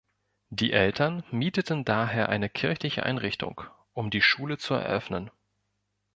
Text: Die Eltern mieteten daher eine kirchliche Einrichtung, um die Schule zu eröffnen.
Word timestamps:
Die 0.49 0.71
Eltern 0.73 1.23
mieteten 1.29 1.85
daher 1.85 2.27
eine 2.29 2.49
kirchliche 2.49 3.03
Einrichtung, 3.03 3.61
um 3.93 4.09
die 4.09 4.23
Schule 4.23 4.57
zu 4.57 4.73
eröffnen. 4.73 5.29